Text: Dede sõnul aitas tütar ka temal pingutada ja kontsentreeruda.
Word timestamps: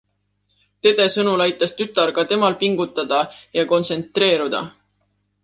Dede 0.85 1.03
sõnul 1.15 1.43
aitas 1.45 1.73
tütar 1.81 2.13
ka 2.15 2.25
temal 2.31 2.57
pingutada 2.65 3.21
ja 3.59 3.67
kontsentreeruda. 3.75 4.65